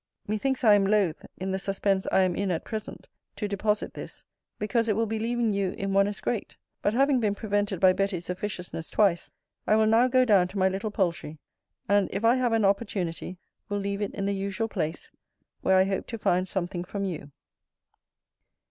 [0.25, 4.23] Methinks I am loth, in the suspense I am in at present, to deposit this,
[4.57, 7.93] because it will be leaving you in one as great: but having been prevented by
[7.93, 9.29] Betty's officiousness twice,
[9.67, 11.37] I will now go down to my little poultry;
[11.87, 13.37] and, if I have an opportunity,
[13.69, 15.11] will leave it in the usual place,
[15.61, 17.29] where I hope to find something from you.